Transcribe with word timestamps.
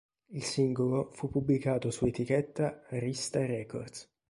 Il 0.29 0.41
singolo 0.43 1.11
fu 1.11 1.29
pubblicato 1.29 1.91
su 1.91 2.07
etichetta 2.07 2.85
Arista 2.89 3.45
Records. 3.45 4.09